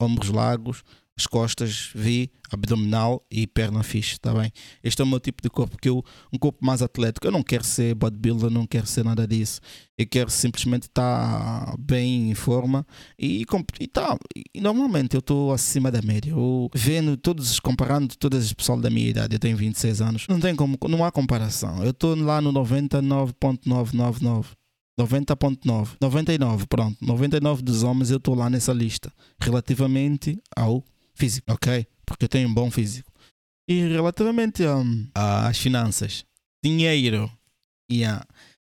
ombros 0.00 0.30
largos, 0.30 0.82
as 1.16 1.26
costas 1.26 1.90
V, 1.94 2.30
abdominal 2.50 3.24
e 3.30 3.46
perna 3.46 3.82
fixe, 3.82 4.18
tá 4.18 4.32
bem? 4.32 4.50
Este 4.82 5.02
é 5.02 5.04
o 5.04 5.06
meu 5.06 5.20
tipo 5.20 5.42
de 5.42 5.50
corpo, 5.50 5.76
que 5.76 5.88
eu, 5.88 6.02
um 6.32 6.38
corpo 6.38 6.64
mais 6.64 6.80
atlético. 6.82 7.26
Eu 7.26 7.30
não 7.30 7.42
quero 7.42 7.64
ser 7.64 7.94
bodybuilder, 7.94 8.50
não 8.50 8.66
quero 8.66 8.86
ser 8.86 9.04
nada 9.04 9.26
disso. 9.26 9.60
Eu 9.96 10.06
quero 10.06 10.30
simplesmente 10.30 10.84
estar 10.84 11.66
tá 11.66 11.76
bem 11.78 12.30
em 12.30 12.34
forma 12.34 12.86
e, 13.18 13.44
e, 13.78 13.86
tá, 13.86 14.16
e 14.54 14.60
normalmente 14.60 15.14
eu 15.14 15.20
estou 15.20 15.52
acima 15.52 15.90
da 15.90 16.00
média. 16.02 16.30
Eu 16.30 16.70
vendo 16.74 17.16
todos, 17.16 17.60
comparando 17.60 18.16
todas 18.16 18.44
as 18.46 18.52
pessoas 18.52 18.80
da 18.80 18.90
minha 18.90 19.08
idade, 19.08 19.34
eu 19.34 19.38
tenho 19.38 19.56
26 19.56 20.00
anos, 20.00 20.26
não 20.28 20.40
tem 20.40 20.56
como, 20.56 20.78
não 20.88 21.04
há 21.04 21.12
comparação. 21.12 21.84
Eu 21.84 21.90
estou 21.90 22.16
lá 22.16 22.40
no 22.40 22.52
99.999. 22.52 24.46
90.9, 25.00 25.96
99, 25.98 26.66
pronto, 26.66 26.98
99 27.00 27.62
dos 27.62 27.82
homens 27.82 28.10
eu 28.10 28.18
estou 28.18 28.34
lá 28.34 28.50
nessa 28.50 28.74
lista, 28.74 29.10
relativamente 29.40 30.38
ao 30.54 30.84
físico, 31.14 31.52
ok? 31.52 31.86
Porque 32.04 32.24
eu 32.24 32.28
tenho 32.28 32.48
um 32.48 32.54
bom 32.54 32.70
físico. 32.70 33.10
E 33.68 33.80
relativamente 33.88 34.66
um, 34.66 35.08
às 35.14 35.58
finanças, 35.58 36.24
dinheiro, 36.64 37.30
yeah, 37.90 38.26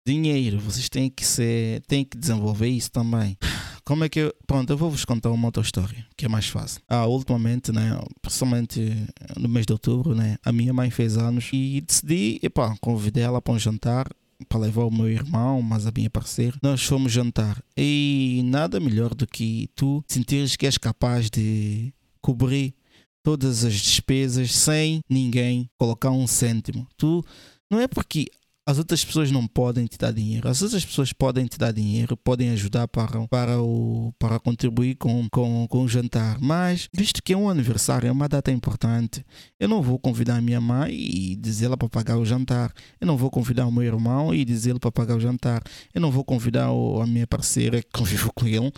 dinheiro, 0.05 0.59
vocês 0.59 0.89
têm 0.89 1.09
que 1.09 1.25
ser, 1.25 1.81
têm 1.81 2.03
que 2.03 2.17
desenvolver 2.17 2.67
isso 2.67 2.91
também. 2.91 3.37
Como 3.83 4.03
é 4.03 4.09
que 4.09 4.19
eu, 4.19 4.33
pronto, 4.45 4.71
eu 4.71 4.77
vou 4.77 4.91
vos 4.91 5.05
contar 5.05 5.31
uma 5.31 5.47
outra 5.47 5.63
história, 5.63 6.05
que 6.15 6.25
é 6.25 6.29
mais 6.29 6.47
fácil. 6.47 6.81
Ah, 6.87 7.07
ultimamente, 7.07 7.71
né, 7.71 7.99
principalmente 8.21 9.07
no 9.35 9.49
mês 9.49 9.65
de 9.65 9.73
outubro, 9.73 10.13
né, 10.13 10.37
a 10.43 10.51
minha 10.51 10.73
mãe 10.73 10.89
fez 10.91 11.17
anos 11.17 11.49
e 11.51 11.81
decidi, 11.81 12.39
epá, 12.43 12.75
convidei 12.79 13.23
ela 13.23 13.41
para 13.41 13.53
um 13.53 13.59
jantar 13.59 14.07
para 14.47 14.59
levar 14.59 14.85
o 14.85 14.91
meu 14.91 15.09
irmão, 15.09 15.61
mas 15.61 15.85
a 15.85 15.91
minha 15.91 16.09
parceira. 16.09 16.57
Nós 16.61 16.83
fomos 16.83 17.11
jantar 17.11 17.61
e 17.75 18.41
nada 18.45 18.79
melhor 18.79 19.13
do 19.13 19.27
que 19.27 19.69
tu 19.75 20.03
sentires 20.07 20.55
que 20.55 20.65
és 20.65 20.77
capaz 20.77 21.29
de 21.29 21.93
cobrir 22.21 22.73
todas 23.23 23.63
as 23.63 23.73
despesas 23.73 24.53
sem 24.53 25.01
ninguém 25.09 25.69
colocar 25.77 26.11
um 26.11 26.25
cêntimo. 26.27 26.87
Tu 26.97 27.23
não 27.69 27.79
é 27.79 27.87
porque 27.87 28.27
as 28.69 28.77
outras 28.77 29.03
pessoas 29.03 29.31
não 29.31 29.47
podem 29.47 29.87
te 29.87 29.97
dar 29.97 30.11
dinheiro. 30.11 30.47
As 30.47 30.61
outras 30.61 30.85
pessoas 30.85 31.11
podem 31.11 31.47
te 31.47 31.57
dar 31.57 31.71
dinheiro, 31.71 32.15
podem 32.15 32.51
ajudar 32.51 32.87
para, 32.87 33.27
para, 33.27 33.59
o, 33.59 34.13
para 34.19 34.39
contribuir 34.39 34.93
com, 34.93 35.27
com, 35.31 35.67
com 35.67 35.81
o 35.81 35.87
jantar. 35.87 36.37
Mas, 36.39 36.87
visto 36.93 37.23
que 37.23 37.33
é 37.33 37.37
um 37.37 37.49
aniversário, 37.49 38.07
é 38.07 38.11
uma 38.11 38.29
data 38.29 38.51
importante, 38.51 39.25
eu 39.59 39.67
não 39.67 39.81
vou 39.81 39.97
convidar 39.97 40.35
a 40.35 40.41
minha 40.41 40.61
mãe 40.61 40.93
e 40.93 41.35
dizê-la 41.35 41.75
para 41.75 41.89
pagar 41.89 42.19
o 42.19 42.25
jantar. 42.25 42.71
Eu 43.01 43.07
não 43.07 43.17
vou 43.17 43.31
convidar 43.31 43.65
o 43.65 43.71
meu 43.71 43.81
irmão 43.81 44.35
e 44.35 44.45
dizê-lo 44.45 44.79
para 44.79 44.91
pagar 44.91 45.15
o 45.15 45.19
jantar. 45.19 45.63
Eu 45.91 45.99
não 45.99 46.11
vou 46.11 46.23
convidar 46.23 46.71
o, 46.71 47.01
a 47.01 47.07
minha 47.07 47.25
parceira 47.25 47.81
que 47.81 47.89
convivo 47.91 48.31
com 48.35 48.45
ele 48.45 48.71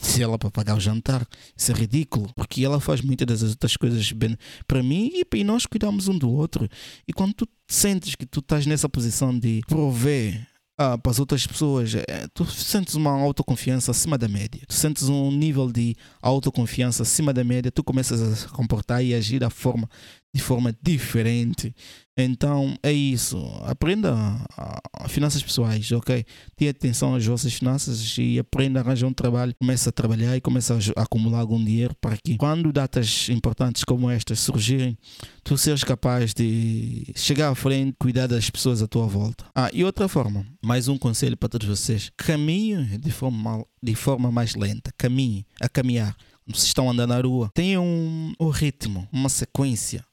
e 0.00 0.06
se 0.06 0.22
ela 0.22 0.38
para 0.38 0.50
pagar 0.50 0.76
o 0.76 0.80
jantar. 0.80 1.26
Isso 1.56 1.72
é 1.72 1.74
ridículo, 1.74 2.30
porque 2.34 2.64
ela 2.64 2.80
faz 2.80 3.00
muitas 3.00 3.26
das 3.26 3.42
outras 3.50 3.76
coisas 3.76 4.12
bem 4.12 4.36
para 4.66 4.82
mim 4.82 5.10
e, 5.12 5.36
e 5.36 5.44
nós 5.44 5.66
cuidamos 5.66 6.08
um 6.08 6.18
do 6.18 6.30
outro. 6.30 6.68
E 7.06 7.12
quando 7.12 7.34
tu 7.34 7.48
sentes 7.68 8.14
que 8.14 8.26
tu 8.26 8.40
estás 8.40 8.66
nessa 8.66 8.88
posição 8.88 9.38
de 9.38 9.60
prover 9.66 10.46
ah, 10.78 10.96
para 10.96 11.12
as 11.12 11.18
outras 11.18 11.46
pessoas, 11.46 11.94
é, 11.94 12.26
tu 12.32 12.44
sentes 12.46 12.94
uma 12.94 13.10
autoconfiança 13.10 13.90
acima 13.90 14.16
da 14.16 14.26
média. 14.26 14.62
Tu 14.66 14.74
sentes 14.74 15.08
um 15.08 15.30
nível 15.30 15.70
de 15.70 15.94
autoconfiança 16.20 17.02
acima 17.02 17.32
da 17.32 17.44
média, 17.44 17.70
tu 17.70 17.84
começas 17.84 18.20
a 18.20 18.34
se 18.34 18.48
comportar 18.48 19.04
e 19.04 19.14
agir 19.14 19.38
da 19.38 19.50
forma 19.50 19.88
de 20.34 20.42
forma 20.42 20.74
diferente. 20.82 21.74
Então 22.16 22.76
é 22.82 22.92
isso. 22.92 23.38
Aprenda 23.64 24.14
a, 24.56 24.80
a 24.94 25.08
finanças 25.08 25.42
pessoais, 25.42 25.90
ok? 25.92 26.24
Tenha 26.56 26.70
atenção 26.70 27.14
às 27.14 27.24
vossas 27.24 27.52
finanças 27.54 28.16
e 28.18 28.38
aprenda 28.38 28.80
a 28.80 28.82
arranjar 28.82 29.06
um 29.06 29.12
trabalho. 29.12 29.54
Começa 29.58 29.90
a 29.90 29.92
trabalhar 29.92 30.36
e 30.36 30.40
começa 30.40 30.74
a, 30.74 31.00
a, 31.00 31.04
acumular 31.04 31.40
algum 31.40 31.62
dinheiro 31.62 31.94
para 32.00 32.16
que 32.16 32.36
quando 32.36 32.72
datas 32.72 33.28
importantes 33.28 33.84
como 33.84 34.10
estas 34.10 34.40
surgirem, 34.40 34.96
tu 35.42 35.56
sejas 35.56 35.84
capaz 35.84 36.32
de 36.34 37.12
chegar 37.14 37.50
à 37.50 37.54
frente, 37.54 37.96
cuidar 37.98 38.26
das 38.26 38.48
pessoas 38.48 38.82
à 38.82 38.86
tua 38.86 39.06
volta. 39.06 39.44
Ah, 39.54 39.70
e 39.72 39.84
outra 39.84 40.08
forma, 40.08 40.46
mais 40.62 40.88
um 40.88 40.98
conselho 40.98 41.36
para 41.36 41.48
todos 41.48 41.68
vocês: 41.68 42.10
caminhe 42.16 42.98
de 42.98 43.10
forma, 43.10 43.64
de 43.82 43.94
forma 43.94 44.30
mais 44.30 44.54
lenta. 44.54 44.92
Caminhe 44.96 45.46
a 45.60 45.68
caminhar. 45.68 46.16
Vocês 46.46 46.64
estão 46.64 46.90
andando 46.90 47.10
na 47.10 47.20
rua, 47.20 47.50
tenham 47.54 47.86
um, 47.86 48.32
um 48.40 48.48
ritmo, 48.48 49.08
uma 49.12 49.28
sequência 49.28 50.04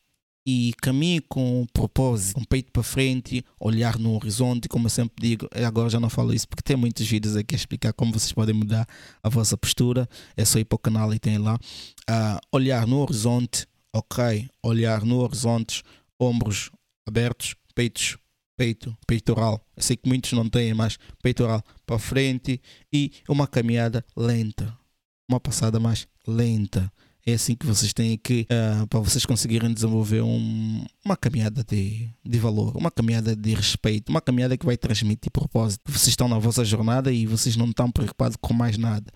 e 0.50 0.74
caminhe 0.82 1.22
com 1.22 1.68
propósito, 1.72 2.34
com 2.34 2.42
o 2.42 2.48
peito 2.48 2.72
para 2.72 2.82
frente, 2.82 3.46
olhar 3.60 4.00
no 4.00 4.16
horizonte, 4.16 4.68
como 4.68 4.88
eu 4.88 4.90
sempre 4.90 5.28
digo, 5.28 5.48
agora 5.54 5.92
já 5.92 6.00
não 6.00 6.10
falo 6.10 6.34
isso 6.34 6.48
porque 6.48 6.64
tem 6.64 6.76
muitos 6.76 7.06
vídeos 7.06 7.36
aqui 7.36 7.54
a 7.54 7.58
explicar 7.58 7.94
como 7.94 8.12
vocês 8.12 8.32
podem 8.32 8.56
mudar 8.56 8.88
a 9.22 9.30
vossa 9.30 9.56
postura, 9.56 10.10
é 10.36 10.44
só 10.44 10.58
ir 10.58 10.66
para 10.66 10.76
o 10.76 10.80
canal 10.80 11.14
e 11.14 11.20
tem 11.20 11.38
lá. 11.38 11.56
Uh, 11.56 12.40
olhar 12.52 12.88
no 12.88 12.98
horizonte, 12.98 13.68
ok, 13.94 14.50
olhar 14.64 15.06
no 15.06 15.20
horizonte, 15.20 15.84
ombros 16.20 16.72
abertos, 17.08 17.54
peitos 17.76 18.18
peito, 18.58 18.98
peitoral. 19.08 19.66
Eu 19.78 19.84
sei 19.84 19.96
que 19.96 20.10
muitos 20.10 20.34
não 20.34 20.50
têm, 20.50 20.74
mas 20.74 20.98
peitoral 21.24 21.64
para 21.86 21.98
frente 21.98 22.62
e 22.92 23.14
uma 23.30 23.48
caminhada 23.48 24.04
lenta, 24.18 24.78
uma 25.30 25.40
passada 25.40 25.80
mais 25.80 26.06
lenta. 26.28 26.92
É 27.26 27.34
assim 27.34 27.56
que 27.56 27.66
vocês 27.66 27.94
têm 27.94 28.18
que, 28.18 28.48
uh, 28.50 28.88
para 28.88 29.00
vocês 29.00 29.26
conseguirem 29.26 29.74
desenvolver 29.74 30.22
um, 30.22 30.86
uma 31.06 31.18
caminhada 31.18 31.64
de, 31.64 32.10
de 32.26 32.40
valor, 32.40 32.76
uma 32.76 32.90
caminhada 32.90 33.36
de 33.36 33.54
respeito, 33.54 34.10
uma 34.10 34.22
caminhada 34.22 34.58
que 34.58 34.66
vai 34.66 34.78
transmitir 34.78 35.32
propósito. 35.32 35.82
Vocês 35.86 36.10
estão 36.10 36.28
na 36.28 36.40
vossa 36.40 36.64
jornada 36.64 37.12
e 37.12 37.26
vocês 37.26 37.56
não 37.56 37.68
estão 37.68 37.92
preocupados 37.92 38.38
com 38.40 38.54
mais 38.54 38.78
nada. 38.78 39.12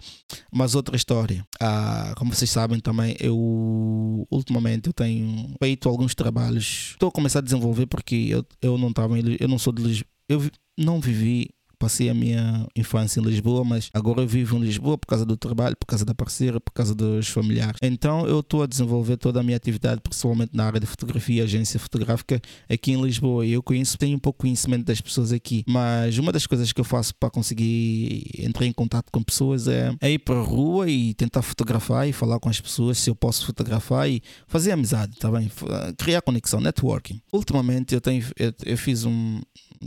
Mas 0.52 0.76
outra 0.76 0.96
história, 0.96 1.46
uh, 1.62 2.16
como 2.16 2.34
vocês 2.34 2.50
sabem 2.50 2.80
também, 2.80 3.16
eu 3.20 4.28
ultimamente 4.30 4.88
eu 4.88 4.94
tenho 4.94 5.56
feito 5.62 5.90
alguns 5.90 6.14
trabalhos. 6.14 6.92
Estou 6.92 7.10
a 7.10 7.12
começar 7.12 7.40
a 7.40 7.44
desenvolver 7.44 7.88
porque 7.88 8.28
eu, 8.30 8.46
eu 8.62 8.78
não 8.78 8.90
estava, 8.90 9.18
eu 9.18 9.48
não 9.48 9.58
sou 9.58 9.74
de 9.74 9.82
Lisboa, 9.82 10.08
eu 10.30 10.52
não 10.78 11.00
vivi 11.00 11.50
passei 11.84 12.10
a 12.10 12.14
minha 12.14 12.66
infância 12.78 13.20
em 13.20 13.24
Lisboa, 13.24 13.66
mas 13.66 13.90
agora 13.94 14.22
eu 14.22 14.28
vivo 14.28 14.56
em 14.56 14.62
Lisboa 14.62 14.98
por 14.98 15.06
causa 15.06 15.26
do 15.26 15.36
trabalho, 15.36 15.76
por 15.76 15.86
causa 15.86 16.06
da 16.06 16.16
parceira, 16.16 16.58
por 16.62 16.72
causa 16.72 16.96
dos 16.96 17.28
familiares. 17.28 17.78
Então 17.82 18.26
eu 18.26 18.40
estou 18.40 18.64
a 18.64 18.66
desenvolver 18.66 19.18
toda 19.18 19.42
a 19.42 19.44
minha 19.44 19.58
atividade, 19.58 20.00
principalmente 20.00 20.52
na 20.54 20.66
área 20.66 20.80
de 20.80 20.86
fotografia, 20.86 21.44
agência 21.44 21.78
fotográfica 21.78 22.42
aqui 22.70 22.94
em 22.94 23.02
Lisboa. 23.02 23.46
Eu 23.46 23.62
conheço, 23.62 23.98
tenho 23.98 24.16
um 24.16 24.20
pouco 24.20 24.40
conhecimento 24.40 24.86
das 24.86 25.02
pessoas 25.02 25.34
aqui, 25.34 25.66
mas 25.68 26.18
uma 26.18 26.32
das 26.32 26.48
coisas 26.48 26.72
que 26.72 26.80
eu 26.80 26.86
faço 26.86 27.14
para 27.16 27.30
conseguir 27.30 28.32
entrar 28.40 28.66
em 28.66 28.72
contato 28.72 29.12
com 29.12 29.22
pessoas 29.22 29.68
é, 29.68 29.94
é 30.00 30.12
ir 30.12 30.20
para 30.20 30.40
a 30.40 30.42
rua 30.42 30.90
e 30.90 31.14
tentar 31.14 31.42
fotografar 31.42 32.08
e 32.08 32.14
falar 32.14 32.40
com 32.40 32.48
as 32.48 32.62
pessoas 32.62 32.98
se 32.98 33.10
eu 33.10 33.16
posso 33.16 33.46
fotografar 33.46 34.10
e 34.10 34.24
fazer 34.48 34.72
amizade, 34.72 35.18
tá 35.18 35.30
bem? 35.30 35.52
Criar 35.98 36.22
conexão, 36.22 36.62
networking. 36.62 37.20
Ultimamente 37.34 37.94
eu 37.94 38.00
tenho 38.00 38.24
eu, 38.40 38.54
eu 38.66 38.78
fiz 38.78 39.04
um 39.04 39.42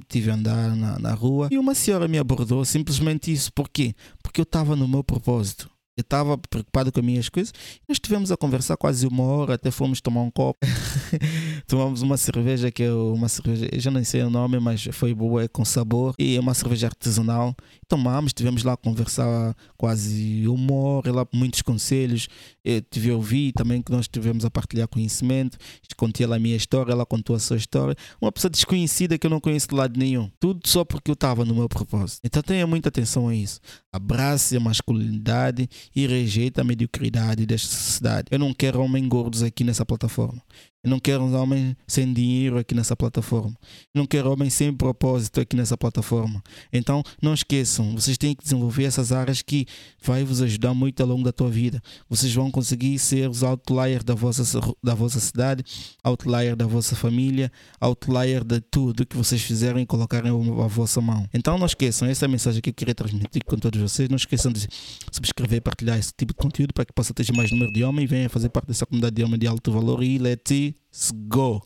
tive 0.08 0.30
a 0.30 0.34
andar 0.34 0.76
na, 0.76 0.98
na 0.98 1.14
rua 1.14 1.48
e 1.50 1.58
uma 1.58 1.74
senhora 1.86 2.08
me 2.08 2.18
abordou 2.18 2.64
simplesmente 2.64 3.32
isso. 3.32 3.52
Por 3.52 3.68
quê? 3.68 3.94
Porque 4.20 4.40
eu 4.40 4.44
estava 4.44 4.74
no 4.74 4.88
meu 4.88 5.04
propósito. 5.04 5.70
Eu 5.98 6.02
estava 6.02 6.36
preocupado 6.36 6.92
com 6.92 7.00
as 7.00 7.06
minhas 7.06 7.28
coisas. 7.30 7.54
Nós 7.88 7.96
estivemos 7.96 8.30
a 8.30 8.36
conversar 8.36 8.76
quase 8.76 9.06
uma 9.06 9.22
hora, 9.22 9.54
até 9.54 9.70
fomos 9.70 9.98
tomar 9.98 10.20
um 10.20 10.30
copo. 10.30 10.60
Tomamos 11.66 12.02
uma 12.02 12.18
cerveja 12.18 12.70
que 12.70 12.82
é 12.82 12.92
uma 12.92 13.30
cerveja, 13.30 13.66
eu 13.72 13.80
já 13.80 13.90
nem 13.90 14.04
sei 14.04 14.22
o 14.22 14.28
nome, 14.28 14.60
mas 14.60 14.86
foi 14.92 15.14
boa, 15.14 15.44
é 15.44 15.48
com 15.48 15.64
sabor. 15.64 16.14
E 16.18 16.36
é 16.36 16.40
uma 16.40 16.52
cerveja 16.52 16.88
artesanal. 16.88 17.56
Tomamos, 17.88 18.28
estivemos 18.28 18.62
lá 18.62 18.74
a 18.74 18.76
conversar 18.76 19.56
quase 19.78 20.46
uma 20.46 20.74
hora, 20.74 21.12
lá 21.12 21.26
muitos 21.32 21.62
conselhos. 21.62 22.28
Eu 22.62 22.82
tive 22.82 23.10
a 23.10 23.14
ouvir 23.14 23.52
também 23.52 23.80
que 23.80 23.90
nós 23.90 24.02
estivemos 24.02 24.44
a 24.44 24.50
partilhar 24.50 24.88
conhecimento. 24.88 25.56
Contei 25.96 26.24
ela 26.24 26.36
a 26.36 26.38
minha 26.38 26.56
história, 26.56 26.92
ela 26.92 27.06
contou 27.06 27.34
a 27.34 27.38
sua 27.38 27.56
história. 27.56 27.96
Uma 28.20 28.30
pessoa 28.30 28.50
desconhecida 28.50 29.16
que 29.16 29.26
eu 29.26 29.30
não 29.30 29.40
conheço 29.40 29.68
de 29.68 29.74
lado 29.74 29.98
nenhum. 29.98 30.30
Tudo 30.38 30.60
só 30.68 30.84
porque 30.84 31.10
eu 31.10 31.14
estava 31.14 31.42
no 31.42 31.54
meu 31.54 31.70
propósito. 31.70 32.20
Então 32.22 32.42
tenha 32.42 32.66
muita 32.66 32.90
atenção 32.90 33.28
a 33.28 33.34
isso. 33.34 33.60
Abrace 33.90 34.54
a 34.58 34.60
masculinidade 34.60 35.66
e 35.94 36.06
rejeita 36.06 36.60
a 36.60 36.64
mediocridade 36.64 37.46
desta 37.46 37.68
sociedade. 37.68 38.28
Eu 38.30 38.38
não 38.38 38.52
quero 38.52 38.80
homens 38.80 39.08
gordos 39.08 39.42
aqui 39.42 39.64
nessa 39.64 39.84
plataforma. 39.84 40.42
Eu 40.86 40.90
não 40.90 41.00
quero 41.00 41.28
homens 41.32 41.74
sem 41.84 42.12
dinheiro 42.12 42.58
aqui 42.58 42.72
nessa 42.72 42.94
plataforma. 42.94 43.56
Eu 43.92 43.98
não 43.98 44.06
quero 44.06 44.30
homens 44.30 44.54
sem 44.54 44.72
propósito 44.72 45.40
aqui 45.40 45.56
nessa 45.56 45.76
plataforma. 45.76 46.40
Então, 46.72 47.02
não 47.20 47.34
esqueçam, 47.34 47.92
vocês 47.92 48.16
têm 48.16 48.36
que 48.36 48.44
desenvolver 48.44 48.84
essas 48.84 49.10
áreas 49.10 49.42
que 49.42 49.66
vai 50.00 50.22
vos 50.22 50.40
ajudar 50.40 50.74
muito 50.74 51.00
ao 51.00 51.08
longo 51.08 51.24
da 51.24 51.32
tua 51.32 51.50
vida. 51.50 51.82
Vocês 52.08 52.32
vão 52.32 52.52
conseguir 52.52 53.00
ser 53.00 53.28
os 53.28 53.42
outliers 53.42 54.04
da 54.04 54.14
vossa, 54.14 54.60
da 54.80 54.94
vossa 54.94 55.18
cidade, 55.18 55.64
outlier 56.04 56.54
da 56.54 56.68
vossa 56.68 56.94
família, 56.94 57.50
outlier 57.80 58.44
de 58.44 58.60
tudo 58.60 59.04
que 59.04 59.16
vocês 59.16 59.42
fizerem 59.42 59.82
e 59.82 59.86
colocarem 59.86 60.30
a 60.30 60.66
vossa 60.68 61.00
mão. 61.00 61.28
Então, 61.34 61.58
não 61.58 61.66
esqueçam, 61.66 62.06
essa 62.06 62.24
é 62.24 62.26
a 62.26 62.30
mensagem 62.30 62.62
que 62.62 62.70
eu 62.70 62.74
queria 62.74 62.94
transmitir 62.94 63.42
com 63.44 63.56
todos 63.56 63.80
vocês. 63.80 64.08
Não 64.08 64.16
esqueçam 64.16 64.52
de 64.52 64.68
subscrever 65.10 65.60
partilhar 65.62 65.98
esse 65.98 66.12
tipo 66.16 66.32
de 66.32 66.36
conteúdo 66.36 66.72
para 66.72 66.84
que 66.84 66.92
possa 66.92 67.12
ter 67.12 67.26
mais 67.32 67.50
número 67.50 67.72
de 67.72 67.82
homens 67.82 68.04
e 68.04 68.06
venha 68.06 68.30
fazer 68.30 68.50
parte 68.50 68.68
dessa 68.68 68.86
comunidade 68.86 69.16
de 69.16 69.24
homens 69.24 69.40
de 69.40 69.48
alto 69.48 69.72
valor 69.72 70.00
e 70.00 70.16
let's 70.18 70.75
Let's 70.92 71.12
go. 71.28 71.62